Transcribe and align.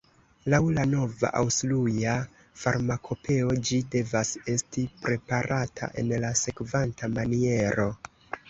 Laŭ 0.51 0.59
la 0.77 0.85
nova 0.93 1.29
Aŭstruja 1.41 2.15
farmakopeo 2.61 3.53
ĝi 3.69 3.79
devas 3.97 4.33
esti 4.57 4.87
preparata 5.05 5.91
en 6.05 6.13
la 6.25 6.33
sekvanta 6.45 7.13
maniero 7.19 7.91